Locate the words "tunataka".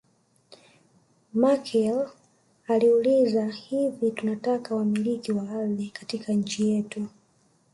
4.11-4.75